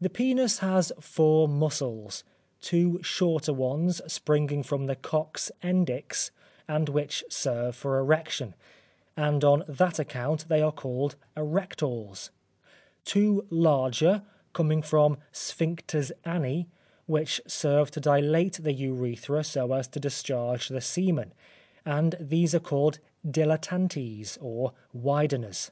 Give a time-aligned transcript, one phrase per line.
[0.00, 2.24] The penis has four muscles;
[2.62, 6.30] two shorter ones springing from the Cox endix
[6.66, 8.54] and which serve for erection,
[9.18, 12.30] and on that account they are called erectores;
[13.04, 14.22] two larger,
[14.54, 16.70] coming from sphincters ani,
[17.04, 21.34] which serve to dilate the urethra so as to discharge the semen,
[21.84, 22.98] and these are called
[23.30, 25.70] dilatantes, or wideners.